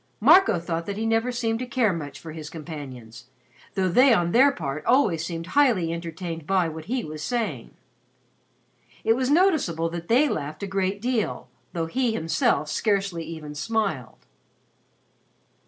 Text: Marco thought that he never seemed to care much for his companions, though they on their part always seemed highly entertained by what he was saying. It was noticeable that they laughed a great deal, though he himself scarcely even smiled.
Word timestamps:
Marco 0.19 0.57
thought 0.59 0.87
that 0.87 0.97
he 0.97 1.05
never 1.05 1.31
seemed 1.31 1.59
to 1.59 1.65
care 1.67 1.93
much 1.93 2.19
for 2.19 2.31
his 2.31 2.49
companions, 2.49 3.25
though 3.75 3.87
they 3.87 4.11
on 4.15 4.31
their 4.31 4.51
part 4.51 4.83
always 4.85 5.23
seemed 5.23 5.45
highly 5.45 5.93
entertained 5.93 6.47
by 6.47 6.67
what 6.67 6.85
he 6.85 7.03
was 7.03 7.21
saying. 7.21 7.69
It 9.03 9.13
was 9.13 9.29
noticeable 9.29 9.89
that 9.89 10.07
they 10.07 10.27
laughed 10.27 10.63
a 10.63 10.65
great 10.65 11.03
deal, 11.03 11.49
though 11.73 11.85
he 11.85 12.13
himself 12.13 12.67
scarcely 12.67 13.23
even 13.25 13.53
smiled. 13.53 14.25